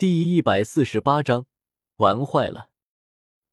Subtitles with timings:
[0.00, 1.44] 第一百四十八章，
[1.96, 2.70] 玩坏了。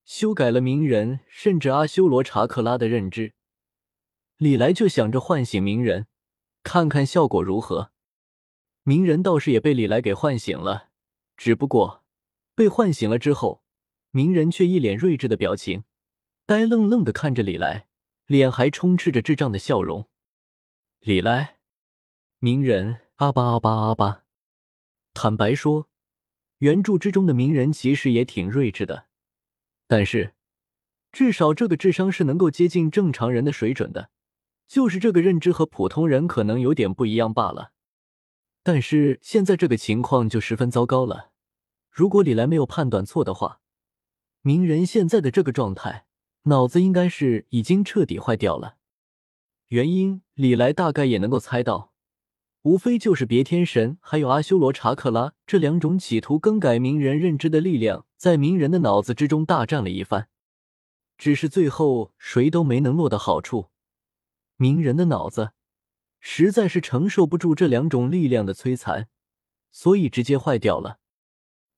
[0.05, 3.33] 修改了鸣人甚至阿修罗查克拉的认知，
[4.37, 6.07] 李来就想着唤醒鸣人，
[6.63, 7.91] 看看效果如何。
[8.83, 10.87] 鸣人倒是也被李来给唤醒了，
[11.35, 12.05] 只不过
[12.55, 13.61] 被唤醒了之后，
[14.11, 15.83] 鸣人却一脸睿智的表情，
[16.45, 17.89] 呆愣愣的看着李来，
[18.25, 20.07] 脸还充斥着智障的笑容。
[21.01, 21.57] 李来，
[22.39, 24.23] 鸣人阿巴阿巴阿巴，
[25.13, 25.89] 坦白说。
[26.59, 29.05] 原著之中的鸣人其实也挺睿智的，
[29.87, 30.33] 但是
[31.11, 34.09] 至少这个智商是能够接近正常人的水准的，
[34.67, 37.71] 就是这个认知和普通人可能有点不一样罢了。
[38.63, 41.31] 但是现在这个情况就十分糟糕了。
[41.89, 43.61] 如果李来没有判断错的话，
[44.41, 46.05] 鸣人现在的这个状态，
[46.43, 48.77] 脑子应该是已经彻底坏掉了。
[49.67, 51.93] 原因李来大概也能够猜到。
[52.67, 60.27] 无非就是别天神还有阿修罗查克拉这两种企图更改鸣人认知的力量，在鸣人的脑子之中大战了一番，
[61.17, 63.69] 只是最后谁都没能落到好处。
[64.57, 65.51] 鸣人的脑子
[66.19, 69.07] 实在是承受不住这两种力量的摧残，
[69.71, 70.99] 所以直接坏掉了。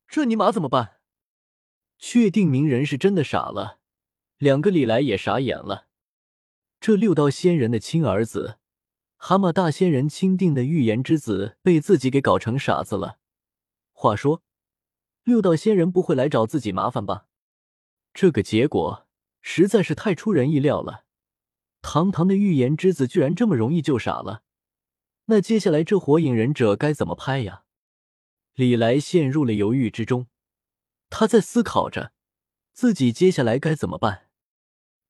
[0.08, 0.94] 这尼玛怎么办？
[2.00, 3.78] 确定鸣人是真的傻了，
[4.40, 5.86] 两个李来也傻眼了。
[6.80, 8.59] 这六道仙人的亲儿子。
[9.22, 13.20] 蛤蟆大仙人钦定的预言之子被自己给搞成傻子了。
[13.92, 14.42] 话说，
[15.24, 17.28] 六道仙人不会来找自己麻烦吧？
[18.14, 19.06] 这个结果
[19.42, 21.04] 实在是太出人意料了。
[21.82, 24.42] 堂堂的预言之子居然这么容易就傻了，
[25.26, 27.64] 那接下来这火影忍者该怎么拍呀？
[28.56, 30.28] 李来陷入了犹豫之中，
[31.10, 32.14] 他在思考着
[32.72, 34.30] 自己接下来该怎么办。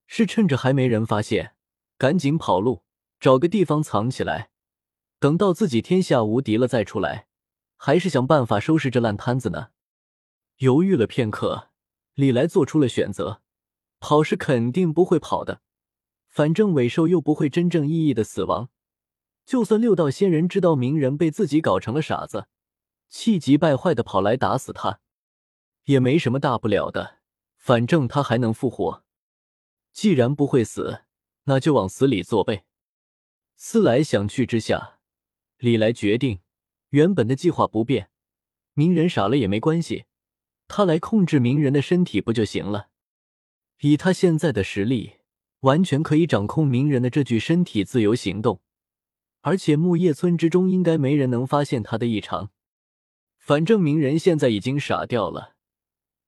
[0.07, 1.53] 是趁着还没人发现，
[1.99, 2.83] 赶紧跑路。
[3.19, 4.49] 找个地方藏起来，
[5.19, 7.27] 等到自己天下无敌了再出来，
[7.75, 9.71] 还是想办法收拾这烂摊子呢？
[10.57, 11.69] 犹豫了片刻，
[12.13, 13.41] 李来做出了选择：
[13.99, 15.61] 跑是肯定不会跑的，
[16.27, 18.69] 反正尾兽又不会真正意义的死亡。
[19.45, 22.47] 就算六道仙人知道鸣人被自己搞成了傻子，
[23.09, 25.01] 气急败坏的跑来打死他，
[25.85, 27.17] 也没什么大不了的，
[27.57, 29.03] 反正他还能复活。
[29.91, 31.01] 既然不会死，
[31.45, 32.63] 那就往死里做呗。
[33.61, 34.99] 思来想去之下，
[35.57, 36.39] 李来决定，
[36.91, 38.09] 原本的计划不变，
[38.73, 40.05] 鸣人傻了也没关系，
[40.69, 42.87] 他来控制鸣人的身体不就行了？
[43.81, 45.15] 以他现在的实力，
[45.59, 48.61] 完全可以掌控鸣人的这具身体自由行动，
[49.41, 52.51] 而且木叶村之中应该没人能发现他的异常。
[53.37, 55.57] 反正鸣人现在已经傻掉了，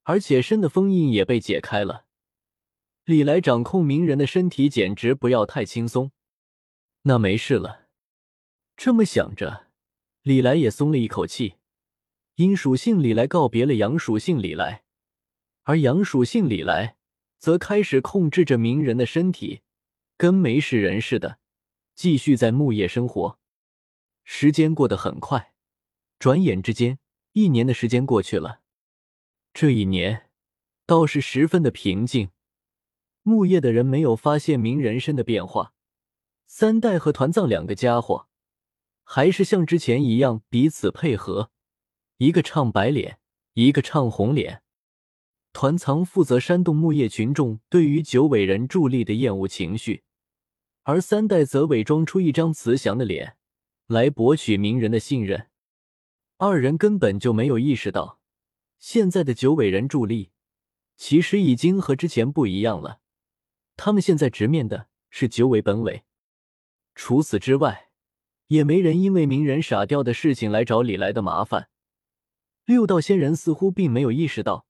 [0.04, 2.04] 而且身的封印也被解开了，
[3.06, 6.12] 李来掌控鸣人的身体简直不要太轻松。
[7.04, 7.88] 那没事了，
[8.78, 9.68] 这么想着，
[10.22, 11.56] 李来也松了一口气。
[12.36, 14.84] 阴属性李来告别了阳属性李来，
[15.64, 16.98] 而阳属性李来
[17.40, 19.62] 则开始控制着鸣人的身体，
[20.16, 21.40] 跟没事人似的，
[21.96, 23.40] 继续在木叶生活。
[24.24, 25.54] 时间过得很快，
[26.20, 27.00] 转眼之间，
[27.34, 28.62] 一年的时间过去了。
[29.54, 30.30] 这一年
[30.86, 32.30] 倒是十分的平静，
[33.24, 35.74] 木叶的人没有发现鸣人身的变化。
[36.54, 38.28] 三代和团藏两个家伙
[39.04, 41.50] 还是像之前一样彼此配合，
[42.18, 43.20] 一个唱白脸，
[43.54, 44.62] 一个唱红脸。
[45.54, 50.04] 团藏负责煽动木叶群众对于九尾人助力的厌恶情绪，
[50.84, 53.38] 而三代则伪装出一张慈祥的脸
[53.88, 55.48] 来博取鸣人的信任。
[56.38, 58.20] 二人根本就没有意识到，
[58.78, 60.32] 现在的九尾人助力
[60.98, 63.00] 其实已经和之前不一样了。
[63.78, 66.04] 他们现在直面的是九尾本尾。
[66.94, 67.90] 除此之外，
[68.48, 71.70] 也没人因为鸣人傻掉的事情来找李来的麻烦。
[72.66, 74.66] 六道仙人似乎并没有意识到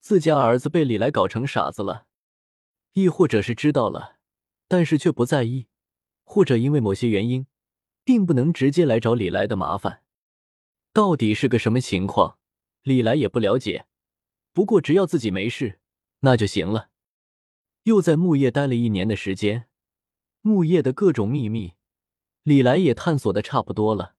[0.00, 2.06] 自家儿子被李来搞成傻子了，
[2.92, 4.16] 亦或者是知道了，
[4.68, 5.68] 但是却不在意，
[6.24, 7.46] 或者因为某些原因，
[8.04, 10.02] 并不能直接来找李来的麻烦。
[10.92, 12.38] 到底是个什么情况，
[12.82, 13.86] 李来也不了解。
[14.52, 15.80] 不过只要自己没事，
[16.20, 16.90] 那就行了。
[17.84, 19.68] 又在木叶待了一年的时间。
[20.42, 21.74] 木叶的各种秘密，
[22.42, 24.16] 李来也探索的差不多了，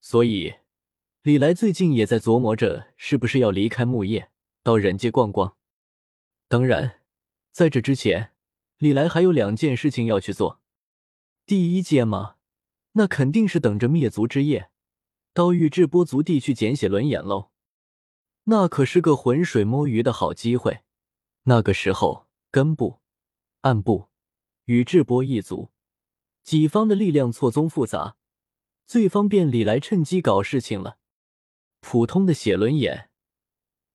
[0.00, 0.56] 所以
[1.22, 4.30] 李来最近也在琢磨着是不是要离开木叶，
[4.62, 5.56] 到人界逛逛。
[6.48, 7.00] 当然，
[7.50, 8.32] 在这之前，
[8.76, 10.60] 李来还有两件事情要去做。
[11.46, 12.36] 第一件嘛，
[12.92, 14.70] 那肯定是等着灭族之夜，
[15.32, 17.50] 到宇智波族地去捡血轮眼喽。
[18.44, 20.80] 那可是个浑水摸鱼的好机会。
[21.44, 23.00] 那个时候，根部、
[23.62, 24.07] 暗部。
[24.68, 25.70] 宇智波一族，
[26.42, 28.18] 己方的力量错综复杂，
[28.84, 30.98] 最方便李来趁机搞事情了。
[31.80, 33.08] 普通的写轮眼，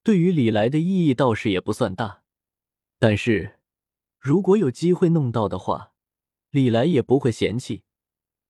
[0.02, 2.24] 对于李来的意义倒是也不算大。
[2.98, 3.60] 但是，
[4.18, 5.94] 如果有机会弄到的话，
[6.50, 7.84] 李来也不会嫌弃。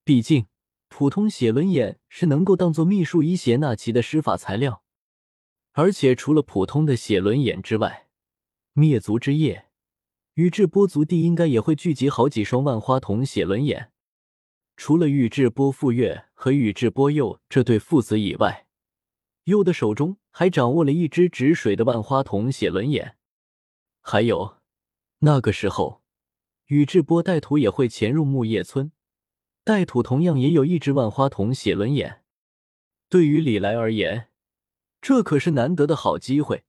[0.06, 0.48] 毕竟，
[0.88, 4.86] 普通写轮眼是能够当做秘术医邪纳奇的施法材料。
[5.74, 8.08] 而且，除了普通的写轮眼之外，
[8.72, 9.68] 灭族之夜，
[10.35, 13.91] 宇智波族地应该也会聚集好几双万花筒写轮眼。
[14.75, 18.65] 除了宇智波富岳和宇智波鼬这对父子以外，
[19.45, 23.15] 鼬的手中还掌握了一只止水的万花筒写轮眼。
[24.01, 24.57] 还有，
[25.19, 26.01] 那个时候，
[26.65, 28.91] 宇智波带土也会潜入木叶村，
[29.63, 32.24] 带土同样也有一只万花筒写轮眼。
[33.07, 34.29] 对于李来而言，
[35.00, 36.63] 这可是难得的好机会。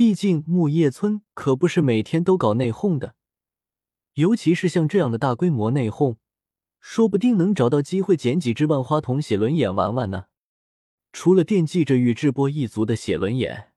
[0.00, 3.16] 毕竟木叶村可不是每天都搞内讧的，
[4.14, 6.16] 尤其是像这样的大规模内讧，
[6.80, 10.28] 说不定能找到机会捡几只万花筒写轮眼玩玩呢。
[11.12, 13.74] 除了惦记着宇智波一族的写轮眼，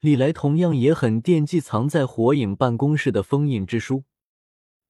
[0.00, 4.02] 李来同样也很惦记藏在火影办公室的封印之书。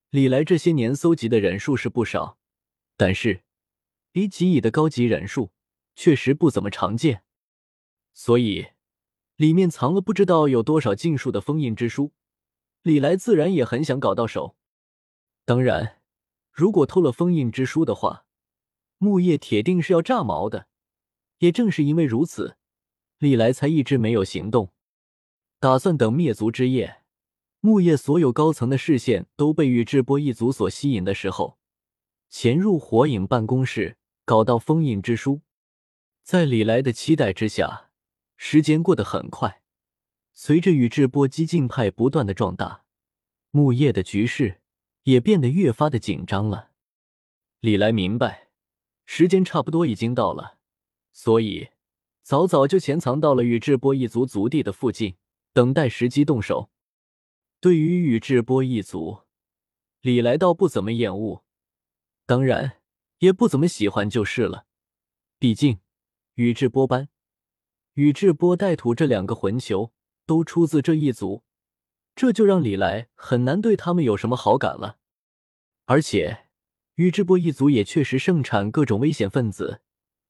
[0.09, 2.39] 李来这些年搜集的忍术是不少，
[2.97, 3.43] 但是
[4.11, 5.51] 比几乙的高级忍术
[5.95, 7.23] 确实不怎么常见，
[8.15, 8.69] 所以。
[9.37, 12.13] 里面藏了不知道有多少禁术的封印之书，
[12.83, 14.55] 李来自然也很想搞到手。
[15.45, 16.01] 当然，
[16.53, 18.27] 如果偷了封印之书的话，
[18.99, 20.69] 木叶铁定是要炸毛的。
[21.39, 22.57] 也正是因为如此，
[23.19, 24.73] 李来才一直没有行动，
[25.59, 27.03] 打算等灭族之夜，
[27.59, 31.59] 木叶所有高层的视线都被宇智波一族所吸引的时候，
[32.31, 35.41] 潜入火影办公室，搞到封印之书。
[36.23, 37.91] 在李来的期待之下。
[38.37, 39.63] 时间过得很快，
[40.33, 42.85] 随着宇智波激进派不断的壮大，
[43.51, 44.61] 木叶的局势
[45.05, 46.73] 也变得越发的紧张了。
[47.61, 48.49] 李来明白，
[49.07, 50.59] 时间差不多已经到了，
[51.13, 51.69] 所以
[52.23, 55.17] 早早就潜藏到了宇智波一族族地的附近，
[55.53, 56.71] 等待时机动手。
[57.61, 59.21] 对于宇智波一族，
[60.03, 61.45] 李来倒不怎么厌恶，
[62.27, 62.83] 当然
[63.19, 64.67] 也不怎么喜欢就是了。
[65.39, 65.79] 毕竟
[66.35, 67.09] 宇智波斑。
[67.95, 69.93] 宇智波带土这两个魂球
[70.27, 71.45] 都出自这一族，
[72.17, 74.99] 这就让李来很难对他们有什么好感了。
[75.85, 76.49] 而且，
[76.97, 79.81] 宇智波一族也确实盛产各种危险分子，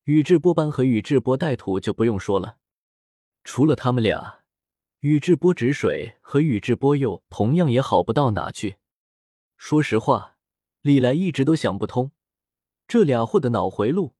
[0.04, 2.58] 宇智波斑和宇智波带土就不用说了。
[3.44, 4.40] 除了他们俩，
[5.00, 8.76] 宇智波止水和宇智波鼬同样也好不到哪去。
[9.56, 10.36] 说实话，
[10.82, 12.10] 李来一直都想不通，
[12.86, 14.14] 这俩货的脑回路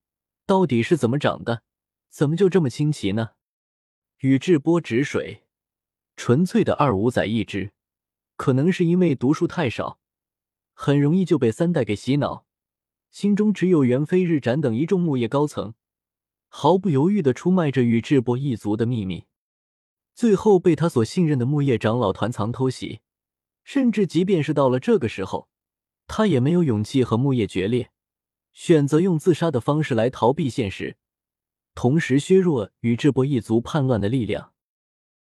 [0.47, 1.63] 到底是怎么长的。
[2.15, 3.31] 怎么就这么清奇呢？
[4.19, 5.43] 宇智波止水，
[6.15, 7.73] 纯粹的二五仔一只，
[8.37, 9.99] 可能是因为读书太少，
[10.75, 12.47] 很容易就被三代给洗脑，
[13.11, 15.75] 心中只有元飞日斩等一众木叶高层，
[16.47, 19.25] 毫不犹豫的出卖着宇智波一族的秘密，
[20.15, 23.01] 最后被他所信任的木叶长老团藏偷袭，
[23.65, 25.49] 甚至即便是到了这个时候，
[26.07, 27.91] 他也没有勇气和木叶决裂，
[28.53, 30.97] 选择用自杀的方式来逃避现实。
[31.75, 34.54] 同时削弱宇智波一族叛乱的力量。